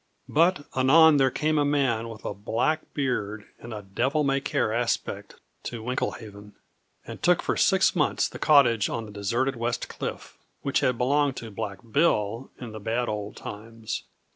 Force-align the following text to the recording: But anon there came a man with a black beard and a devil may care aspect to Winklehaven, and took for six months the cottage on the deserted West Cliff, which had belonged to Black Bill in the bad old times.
But 0.27 0.65
anon 0.75 1.17
there 1.17 1.29
came 1.29 1.59
a 1.59 1.63
man 1.63 2.09
with 2.09 2.25
a 2.25 2.33
black 2.33 2.91
beard 2.95 3.45
and 3.59 3.71
a 3.71 3.83
devil 3.83 4.23
may 4.23 4.41
care 4.41 4.73
aspect 4.73 5.35
to 5.65 5.83
Winklehaven, 5.83 6.53
and 7.05 7.21
took 7.21 7.43
for 7.43 7.55
six 7.55 7.95
months 7.95 8.27
the 8.27 8.39
cottage 8.39 8.89
on 8.89 9.05
the 9.05 9.11
deserted 9.11 9.55
West 9.55 9.89
Cliff, 9.89 10.39
which 10.63 10.79
had 10.79 10.97
belonged 10.97 11.35
to 11.37 11.51
Black 11.51 11.77
Bill 11.91 12.49
in 12.59 12.71
the 12.71 12.79
bad 12.79 13.09
old 13.09 13.35
times. 13.35 14.05